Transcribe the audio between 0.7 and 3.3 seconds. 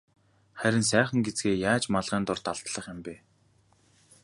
сайхан гэзгээ яаж малгайн дор далдлах юм бэ?